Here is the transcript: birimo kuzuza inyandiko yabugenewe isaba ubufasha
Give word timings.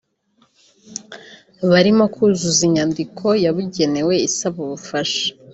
birimo 1.71 2.05
kuzuza 2.13 2.61
inyandiko 2.67 3.25
yabugenewe 3.43 4.13
isaba 4.27 4.57
ubufasha 4.65 5.25